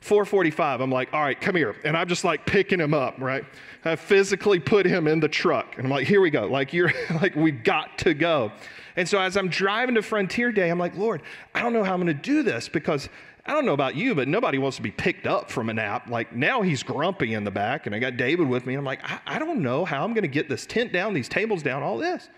[0.00, 1.76] 445, I'm like, all right, come here.
[1.84, 3.44] And I'm just like picking him up, right?
[3.84, 5.76] I physically put him in the truck.
[5.76, 6.46] And I'm like, here we go.
[6.46, 8.50] Like, you're like, we've got to go.
[8.96, 11.22] And so as I'm driving to Frontier Day, I'm like, Lord,
[11.54, 13.08] I don't know how I'm going to do this because
[13.46, 16.08] I don't know about you, but nobody wants to be picked up from a nap.
[16.08, 18.74] Like now he's grumpy in the back, and I got David with me.
[18.74, 21.28] I'm like, I, I don't know how I'm going to get this tent down, these
[21.28, 22.28] tables down, all this.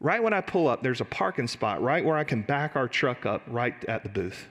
[0.00, 2.88] Right when I pull up, there's a parking spot right where I can back our
[2.88, 4.46] truck up right at the booth.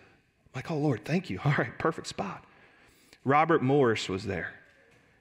[0.47, 1.39] I'm like, oh Lord, thank you.
[1.45, 2.43] All right, perfect spot.
[3.23, 4.53] Robert Morris was there.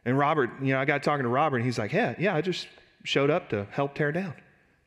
[0.05, 2.41] And Robert, you know, I got talking to Robert, and he's like, yeah, yeah, I
[2.41, 2.67] just
[3.05, 4.35] showed up to help tear down.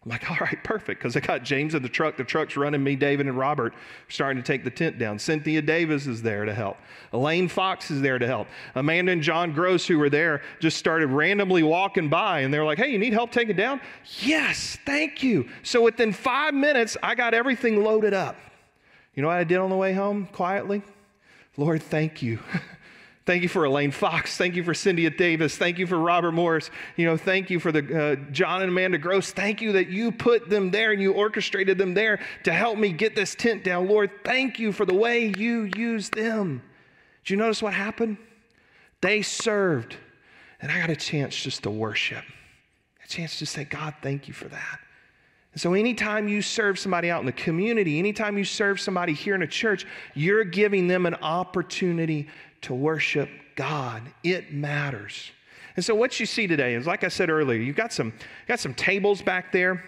[0.06, 2.16] I'm like, all right, perfect, because I got James in the truck.
[2.16, 3.74] The truck's running me, David, and Robert
[4.08, 5.18] starting to take the tent down.
[5.18, 6.78] Cynthia Davis is there to help.
[7.12, 8.48] Elaine Fox is there to help.
[8.76, 12.78] Amanda and John Gross, who were there, just started randomly walking by, and they're like,
[12.78, 13.82] hey, you need help taking down?
[14.20, 15.50] Yes, thank you.
[15.64, 18.36] So within five minutes, I got everything loaded up.
[19.16, 20.84] You know what I did on the way home quietly?
[21.58, 22.40] Lord, thank you.
[23.26, 24.38] Thank you for Elaine Fox.
[24.38, 25.58] Thank you for Cynthia Davis.
[25.58, 26.70] Thank you for Robert Morris.
[26.96, 29.32] You know, thank you for the uh, John and Amanda Gross.
[29.32, 32.92] Thank you that you put them there and you orchestrated them there to help me
[32.92, 33.88] get this tent down.
[33.88, 36.62] Lord, thank you for the way you used them.
[37.24, 38.18] Did you notice what happened?
[39.02, 39.96] They served,
[40.62, 42.24] and I got a chance just to worship.
[43.04, 44.80] A chance to say, God, thank you for that.
[45.58, 49.42] So, anytime you serve somebody out in the community, anytime you serve somebody here in
[49.42, 52.28] a church, you're giving them an opportunity
[52.62, 54.02] to worship God.
[54.24, 55.32] It matters.
[55.76, 58.14] And so what you see today is, like I said earlier, you've got some,
[58.48, 59.84] got some tables back there.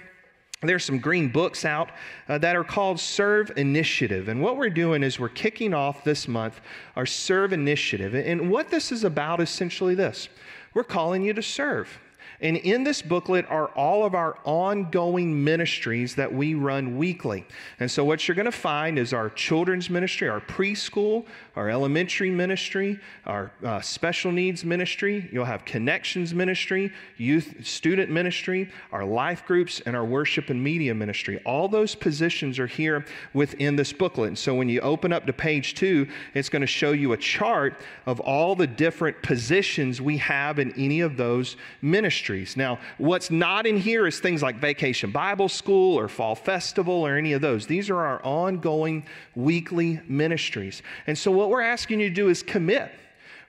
[0.61, 1.91] There's some green books out
[2.27, 4.27] uh, that are called Serve Initiative.
[4.27, 6.61] And what we're doing is we're kicking off this month
[6.95, 8.15] our Serve Initiative.
[8.15, 10.29] And what this is about essentially this
[10.73, 11.99] we're calling you to serve.
[12.39, 17.45] And in this booklet are all of our ongoing ministries that we run weekly.
[17.79, 22.29] And so, what you're going to find is our children's ministry, our preschool, our elementary
[22.29, 25.27] ministry, our uh, special needs ministry.
[25.31, 30.93] You'll have connections ministry, youth student ministry, our life groups, and our worship and media
[30.93, 31.41] ministry.
[31.43, 34.27] All those positions are here within this booklet.
[34.27, 37.17] And so, when you open up to page two, it's going to show you a
[37.17, 42.57] chart of all the different positions we have in any of those ministries ministries.
[42.57, 47.15] Now, what's not in here is things like Vacation Bible School or Fall Festival or
[47.15, 47.65] any of those.
[47.65, 50.81] These are our ongoing weekly ministries.
[51.07, 52.91] And so, what we're asking you to do is commit.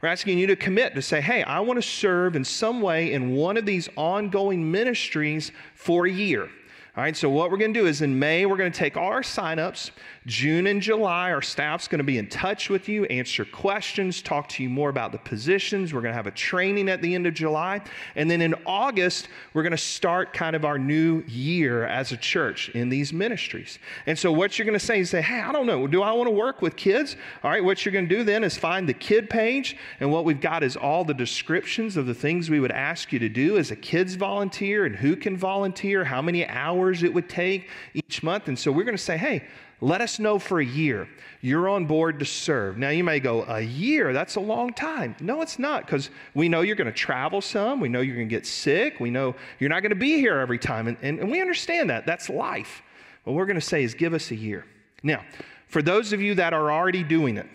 [0.00, 3.12] We're asking you to commit to say, hey, I want to serve in some way
[3.12, 6.44] in one of these ongoing ministries for a year.
[6.44, 8.96] All right, so what we're going to do is in May, we're going to take
[8.96, 9.90] our signups
[10.28, 14.46] June and July, our staff's going to be in touch with you, answer questions, talk
[14.50, 15.94] to you more about the positions.
[15.94, 17.80] We're going to have a training at the end of July.
[18.14, 22.16] And then in August, we're going to start kind of our new year as a
[22.18, 23.78] church in these ministries.
[24.04, 26.12] And so, what you're going to say is, say, hey, I don't know, do I
[26.12, 27.16] want to work with kids?
[27.42, 29.78] All right, what you're going to do then is find the kid page.
[29.98, 33.18] And what we've got is all the descriptions of the things we would ask you
[33.18, 37.30] to do as a kids volunteer and who can volunteer, how many hours it would
[37.30, 38.48] take each month.
[38.48, 39.44] And so, we're going to say, hey,
[39.80, 41.08] let us know for a year
[41.40, 42.78] you're on board to serve.
[42.78, 44.12] Now, you may go, a year?
[44.12, 45.14] That's a long time.
[45.20, 47.80] No, it's not, because we know you're going to travel some.
[47.80, 48.98] We know you're going to get sick.
[48.98, 50.88] We know you're not going to be here every time.
[50.88, 52.06] And, and, and we understand that.
[52.06, 52.82] That's life.
[53.24, 54.64] What we're going to say is give us a year.
[55.02, 55.24] Now,
[55.68, 57.46] for those of you that are already doing it,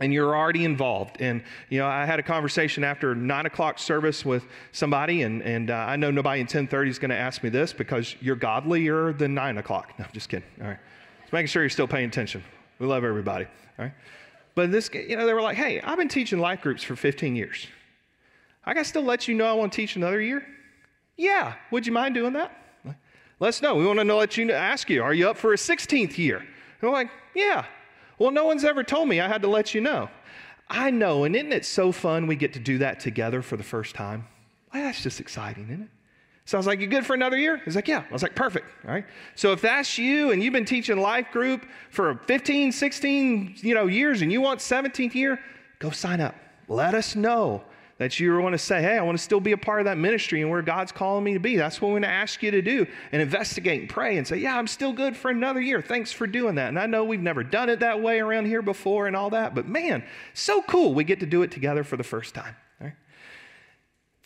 [0.00, 1.16] and you're already involved.
[1.20, 5.70] And, you know, I had a conversation after nine o'clock service with somebody, and, and
[5.70, 9.12] uh, I know nobody in 1030 is going to ask me this because you're godlier
[9.12, 9.98] than nine o'clock.
[9.98, 10.46] No, just kidding.
[10.60, 10.78] All right.
[11.28, 12.42] Just making sure you're still paying attention.
[12.78, 13.44] We love everybody.
[13.78, 13.92] All right.
[14.54, 17.36] But this, you know, they were like, hey, I've been teaching life groups for 15
[17.36, 17.66] years.
[18.64, 20.42] I to still let you know I want to teach another year?
[21.18, 21.52] Yeah.
[21.70, 22.56] Would you mind doing that?
[23.40, 23.74] Let us know.
[23.74, 26.16] We want to know, let you know, ask you, are you up for a 16th
[26.16, 26.38] year?
[26.38, 26.46] And
[26.80, 27.66] we're like, yeah.
[28.18, 29.20] Well, no one's ever told me.
[29.20, 30.08] I had to let you know.
[30.70, 33.62] I know, and isn't it so fun we get to do that together for the
[33.62, 34.26] first time?
[34.72, 35.88] Well, that's just exciting, isn't it?
[36.48, 37.60] So I was like, You good for another year?
[37.62, 38.04] He's like, Yeah.
[38.08, 38.70] I was like, Perfect.
[38.86, 39.04] All right.
[39.34, 43.86] So if that's you and you've been teaching life group for 15, 16 you know,
[43.86, 45.38] years and you want 17th year,
[45.78, 46.34] go sign up.
[46.66, 47.64] Let us know
[47.98, 49.98] that you want to say, hey, I want to still be a part of that
[49.98, 51.56] ministry and where God's calling me to be.
[51.56, 54.38] That's what we're going to ask you to do and investigate and pray and say,
[54.38, 55.82] yeah, I'm still good for another year.
[55.82, 56.68] Thanks for doing that.
[56.68, 59.54] And I know we've never done it that way around here before and all that,
[59.54, 60.94] but man, so cool.
[60.94, 62.56] We get to do it together for the first time.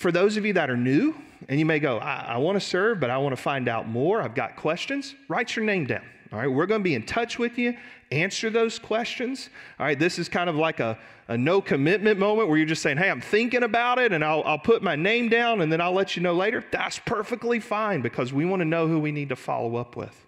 [0.02, 1.14] For those of you that are new,
[1.48, 3.86] and you may go, I, I want to serve, but I want to find out
[3.86, 4.20] more.
[4.20, 5.14] I've got questions.
[5.28, 6.02] Write your name down.
[6.32, 7.76] All right, we're going to be in touch with you,
[8.10, 9.48] answer those questions.
[9.78, 12.82] All right, this is kind of like a, a no commitment moment where you're just
[12.82, 15.80] saying, hey, I'm thinking about it and I'll, I'll put my name down and then
[15.80, 16.64] I'll let you know later.
[16.72, 20.26] That's perfectly fine because we want to know who we need to follow up with.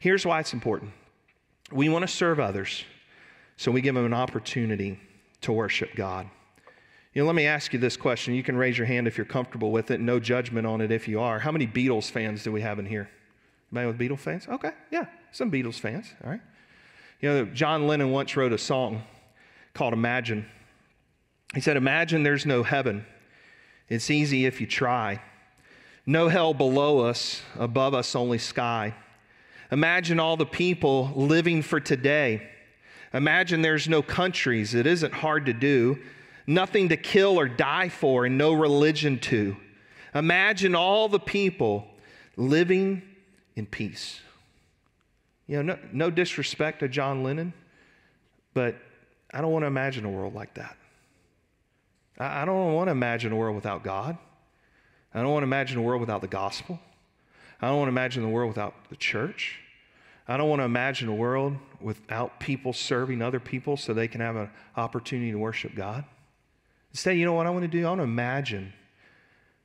[0.00, 0.90] Here's why it's important
[1.70, 2.82] we want to serve others,
[3.58, 4.98] so we give them an opportunity
[5.42, 6.28] to worship God.
[7.18, 8.34] You know, let me ask you this question.
[8.34, 11.08] You can raise your hand if you're comfortable with it, no judgment on it if
[11.08, 11.40] you are.
[11.40, 13.10] How many Beatles fans do we have in here?
[13.72, 14.46] Anybody with Beatles fans?
[14.46, 16.40] Okay, yeah, some Beatles fans, all right.
[17.20, 19.02] You know, John Lennon once wrote a song
[19.74, 20.46] called Imagine.
[21.56, 23.04] He said, Imagine there's no heaven.
[23.88, 25.20] It's easy if you try.
[26.06, 28.94] No hell below us, above us only sky.
[29.72, 32.48] Imagine all the people living for today.
[33.12, 34.72] Imagine there's no countries.
[34.72, 35.98] It isn't hard to do.
[36.48, 39.54] Nothing to kill or die for, and no religion to.
[40.14, 41.86] Imagine all the people
[42.38, 43.02] living
[43.54, 44.18] in peace.
[45.46, 47.52] You know, no, no disrespect to John Lennon,
[48.54, 48.76] but
[49.30, 50.74] I don't want to imagine a world like that.
[52.18, 54.16] I, I don't want to imagine a world without God.
[55.12, 56.80] I don't want to imagine a world without the gospel.
[57.60, 59.60] I don't want to imagine the world without the church.
[60.26, 64.22] I don't want to imagine a world without people serving other people so they can
[64.22, 66.06] have an opportunity to worship God.
[66.90, 67.86] Instead, you know what I want to do?
[67.86, 68.72] I want to imagine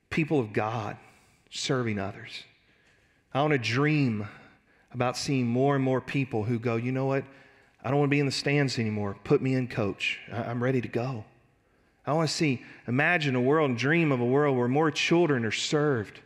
[0.09, 0.97] people of God
[1.49, 2.43] serving others.
[3.33, 4.27] I want to dream
[4.93, 7.23] about seeing more and more people who go, you know what?
[7.83, 9.17] I don't want to be in the stands anymore.
[9.23, 10.19] Put me in, coach.
[10.31, 11.25] I'm ready to go.
[12.05, 15.45] I want to see, imagine a world and dream of a world where more children
[15.45, 16.19] are served,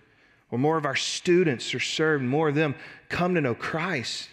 [0.49, 2.75] where more of our students are served, more of them
[3.09, 4.29] come to know Christ?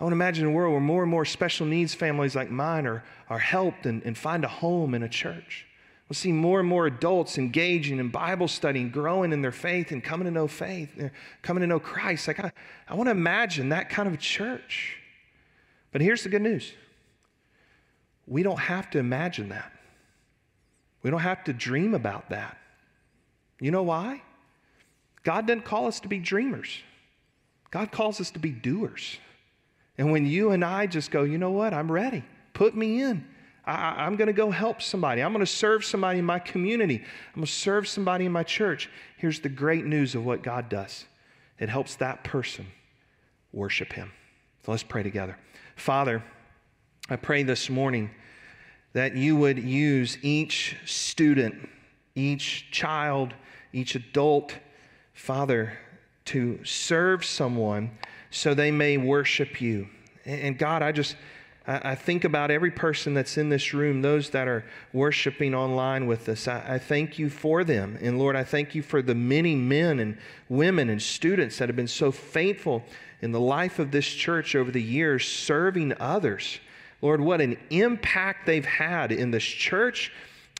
[0.00, 2.86] I want to imagine a world where more and more special needs families like mine
[2.86, 5.66] are, are helped and, and find a home in a church.
[6.08, 10.02] We'll see more and more adults engaging in Bible study growing in their faith and
[10.02, 11.10] coming to know faith, uh,
[11.42, 12.28] coming to know Christ.
[12.28, 12.50] Like I,
[12.88, 14.96] I want to imagine that kind of church.
[15.92, 16.72] But here's the good news
[18.26, 19.70] we don't have to imagine that.
[21.02, 22.56] We don't have to dream about that.
[23.60, 24.22] You know why?
[25.24, 26.78] God didn't call us to be dreamers,
[27.70, 29.18] God calls us to be doers.
[30.00, 33.22] And when you and I just go, you know what, I'm ready, put me in.
[33.66, 35.22] I, am going to go help somebody.
[35.22, 36.96] I'm going to serve somebody in my community.
[36.96, 38.88] I'm going to serve somebody in my church.
[39.18, 41.04] Here's the great news of what God does
[41.58, 42.66] it helps that person
[43.52, 44.10] worship Him.
[44.64, 45.36] So let's pray together.
[45.76, 46.24] Father,
[47.10, 48.08] I pray this morning
[48.94, 51.68] that you would use each student,
[52.14, 53.34] each child,
[53.74, 54.56] each adult,
[55.12, 55.74] Father,
[56.24, 57.90] to serve someone
[58.30, 59.88] so they may worship you.
[60.24, 61.16] And God, I just
[61.66, 66.28] I, think about every person that's in this room, those that are worshiping online with
[66.28, 66.48] us.
[66.48, 67.98] I, I thank you for them.
[68.00, 71.76] And Lord, I thank you for the many men and women and students that have
[71.76, 72.82] been so faithful
[73.20, 76.58] in the life of this church over the years, serving others.
[77.02, 80.12] Lord, what an impact they've had in this church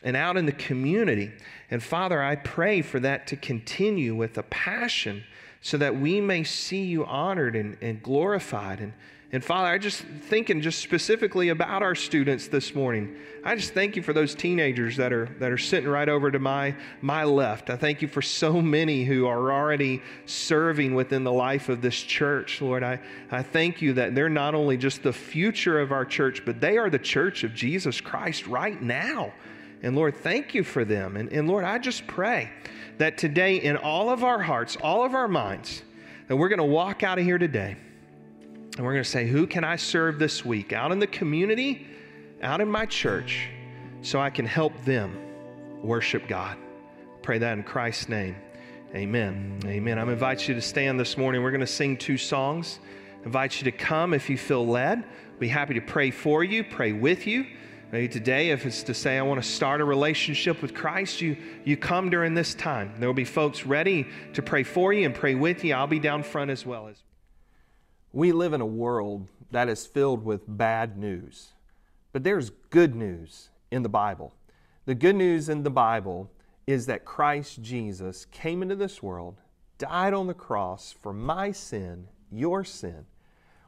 [0.03, 1.33] and out in the community.
[1.71, 5.25] And Father, I pray for that to continue with a passion
[5.61, 8.81] so that we may see you honored and, and glorified.
[8.81, 8.93] And
[9.33, 13.17] and Father, I just thinking just specifically about our students this morning.
[13.45, 16.41] I just thank you for those teenagers that are that are sitting right over to
[16.41, 17.71] my my left.
[17.71, 21.95] I thank you for so many who are already serving within the life of this
[21.95, 22.61] church.
[22.61, 22.99] Lord, I,
[23.31, 26.77] I thank you that they're not only just the future of our church, but they
[26.77, 29.33] are the church of Jesus Christ right now.
[29.83, 31.17] And Lord, thank you for them.
[31.17, 32.51] And, and Lord, I just pray
[33.01, 35.83] that today in all of our hearts, all of our minds,
[36.29, 37.77] that we're going to walk out of here today
[38.77, 40.73] and we're going to say, Who can I serve this week?
[40.73, 41.87] Out in the community
[42.43, 43.49] out in my church
[44.03, 45.19] so I can help them
[45.83, 46.57] worship God.
[47.23, 48.37] Pray that in Christ's name.
[48.95, 49.61] Amen.
[49.67, 49.99] Amen.
[49.99, 51.43] I'm invite you to stand this morning.
[51.43, 52.81] We're going to sing two songs.
[53.23, 55.05] I invite you to come if you feel led.
[55.39, 57.47] Be happy to pray for you, pray with you.
[57.93, 61.37] Maybe today, if it's to say, I want to start a relationship with Christ, you,
[61.65, 62.95] you come during this time.
[63.01, 65.75] There will be folks ready to pray for you and pray with you.
[65.75, 66.87] I'll be down front as well.
[66.87, 67.03] as
[68.13, 71.49] We live in a world that is filled with bad news,
[72.13, 74.35] but there's good news in the Bible.
[74.87, 76.31] The good news in the Bible
[76.69, 79.41] is that Christ Jesus came into this world,
[79.79, 83.07] died on the cross for my sin, your sin.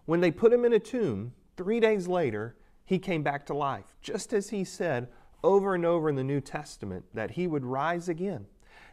[0.05, 2.55] When they put him in a tomb, three days later,
[2.85, 5.09] he came back to life, just as he said
[5.43, 8.47] over and over in the New Testament that he would rise again.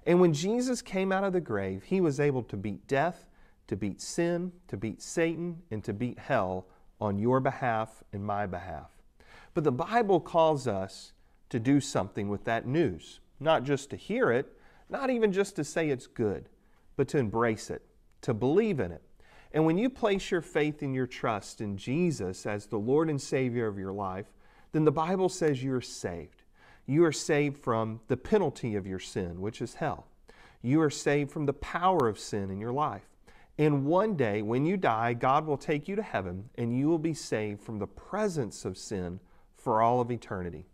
[0.05, 3.27] And when Jesus came out of the grave, he was able to beat death,
[3.67, 6.65] to beat sin, to beat Satan, and to beat hell
[6.99, 8.89] on your behalf and my behalf.
[9.53, 11.13] But the Bible calls us
[11.49, 14.57] to do something with that news, not just to hear it,
[14.89, 16.49] not even just to say it's good,
[16.95, 17.83] but to embrace it,
[18.21, 19.03] to believe in it.
[19.51, 23.21] And when you place your faith and your trust in Jesus as the Lord and
[23.21, 24.27] Savior of your life,
[24.71, 26.43] then the Bible says you are saved.
[26.85, 30.07] You are saved from the penalty of your sin, which is hell.
[30.61, 33.07] You are saved from the power of sin in your life.
[33.57, 36.99] And one day, when you die, God will take you to heaven and you will
[36.99, 39.19] be saved from the presence of sin
[39.57, 40.65] for all of eternity.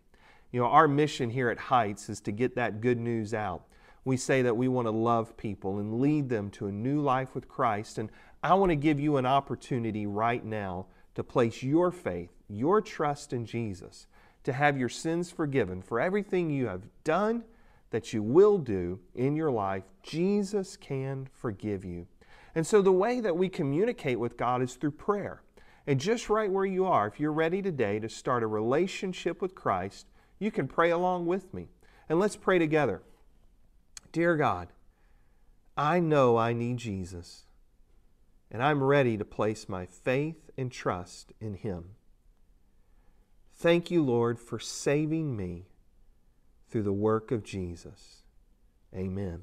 [0.52, 3.64] You know, our mission here at Heights is to get that good news out.
[4.06, 7.34] We say that we want to love people and lead them to a new life
[7.34, 7.98] with Christ.
[7.98, 8.12] And
[8.46, 10.86] I want to give you an opportunity right now
[11.16, 14.06] to place your faith, your trust in Jesus,
[14.44, 17.44] to have your sins forgiven for everything you have done,
[17.90, 19.82] that you will do in your life.
[20.04, 22.06] Jesus can forgive you.
[22.54, 25.42] And so the way that we communicate with God is through prayer.
[25.88, 29.56] And just right where you are, if you're ready today to start a relationship with
[29.56, 30.06] Christ,
[30.38, 31.70] you can pray along with me.
[32.08, 33.02] And let's pray together.
[34.12, 34.68] Dear God,
[35.76, 37.45] I know I need Jesus,
[38.56, 41.90] and I'm ready to place my faith and trust in Him.
[43.54, 45.66] Thank you, Lord, for saving me
[46.70, 48.24] through the work of Jesus.
[48.96, 49.42] Amen.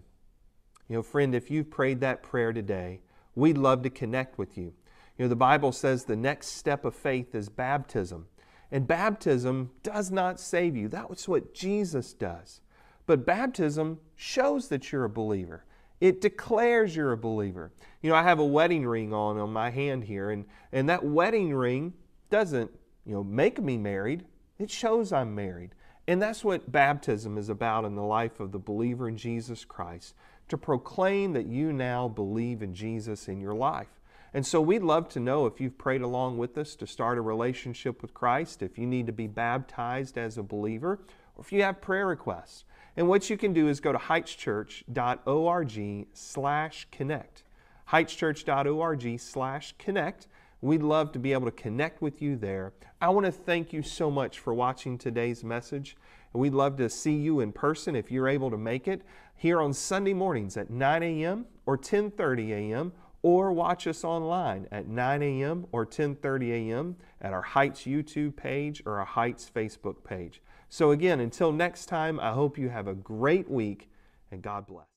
[0.88, 3.02] You know, friend, if you've prayed that prayer today,
[3.34, 4.72] we'd love to connect with you.
[5.18, 8.28] You know, the Bible says the next step of faith is baptism.
[8.70, 10.88] And baptism does not save you.
[10.88, 12.62] That's what Jesus does.
[13.04, 15.66] But baptism shows that you're a believer.
[16.02, 17.70] It declares you're a believer.
[18.00, 21.04] You know, I have a wedding ring on on my hand here, and, and that
[21.04, 21.92] wedding ring
[22.28, 22.72] doesn't,
[23.06, 24.24] you know, make me married.
[24.58, 25.76] It shows I'm married.
[26.08, 30.16] And that's what baptism is about in the life of the believer in Jesus Christ
[30.48, 34.00] to proclaim that you now believe in Jesus in your life.
[34.34, 37.20] And so we'd love to know if you've prayed along with us to start a
[37.20, 40.98] relationship with Christ, if you need to be baptized as a believer,
[41.36, 42.64] or if you have prayer requests.
[42.96, 47.42] And what you can do is go to heightschurch.org slash connect.
[47.88, 50.28] heightschurch.org slash connect.
[50.60, 52.72] We'd love to be able to connect with you there.
[53.00, 55.96] I want to thank you so much for watching today's message.
[56.32, 59.02] And we'd love to see you in person if you're able to make it
[59.34, 61.46] here on Sunday mornings at 9 a.m.
[61.66, 62.92] or 10:30 a.m.
[63.22, 65.66] or watch us online at 9 a.m.
[65.72, 66.96] or 10:30 a.m.
[67.20, 70.40] at our Heights YouTube page or our Heights Facebook page.
[70.72, 73.90] So again, until next time, I hope you have a great week
[74.30, 74.91] and God bless.